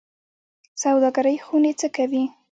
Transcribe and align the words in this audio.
سوداګرۍ 0.83 1.37
خونې 1.45 1.73
څه 1.79 1.87
کوي؟ 1.95 2.23